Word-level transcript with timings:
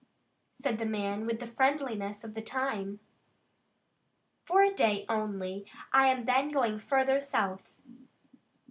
said 0.51 0.79
the 0.79 0.85
man 0.87 1.27
with 1.27 1.39
the 1.39 1.45
friendliness 1.45 2.23
of 2.23 2.33
the 2.33 2.41
time. 2.41 2.99
"For 4.45 4.63
a 4.63 4.73
day 4.73 5.05
only. 5.07 5.67
I 5.93 6.07
am 6.07 6.25
then 6.25 6.49
going 6.49 6.79
further 6.79 7.19
south." 7.19 7.77